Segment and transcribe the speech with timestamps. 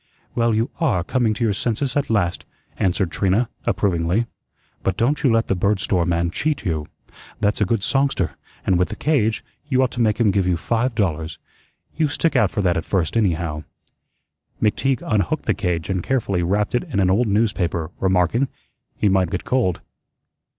[0.33, 2.43] "Well, you ARE coming to your senses at last,"
[2.77, 4.25] answered Trina, approvingly.
[4.81, 6.87] "But don't you let the bird store man cheat you.
[7.39, 8.31] That's a good songster;
[8.65, 11.37] and with the cage, you ought to make him give you five dollars.
[11.95, 13.63] You stick out for that at first, anyhow."
[14.59, 18.47] McTeague unhooked the cage and carefully wrapped it in an old newspaper, remarking,
[18.97, 19.81] "He might get cold.